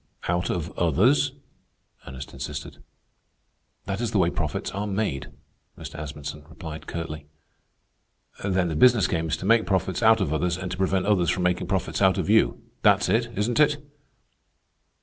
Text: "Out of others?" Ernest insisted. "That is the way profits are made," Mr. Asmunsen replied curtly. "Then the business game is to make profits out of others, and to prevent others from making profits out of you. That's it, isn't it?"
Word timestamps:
"Out 0.27 0.49
of 0.49 0.71
others?" 0.79 1.33
Ernest 2.07 2.33
insisted. 2.33 2.79
"That 3.85 4.01
is 4.01 4.09
the 4.09 4.17
way 4.17 4.31
profits 4.31 4.71
are 4.71 4.87
made," 4.87 5.27
Mr. 5.77 5.93
Asmunsen 5.99 6.43
replied 6.49 6.87
curtly. 6.87 7.27
"Then 8.43 8.67
the 8.69 8.75
business 8.75 9.05
game 9.05 9.27
is 9.27 9.37
to 9.37 9.45
make 9.45 9.67
profits 9.67 10.01
out 10.01 10.19
of 10.19 10.33
others, 10.33 10.57
and 10.57 10.71
to 10.71 10.77
prevent 10.77 11.05
others 11.05 11.29
from 11.29 11.43
making 11.43 11.67
profits 11.67 12.01
out 12.01 12.17
of 12.17 12.31
you. 12.31 12.63
That's 12.81 13.09
it, 13.09 13.27
isn't 13.37 13.59
it?" 13.59 13.77